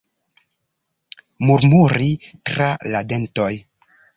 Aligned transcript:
Murmuri 1.49 2.09
tra 2.51 2.73
la 2.95 3.07
dentoj. 3.13 3.53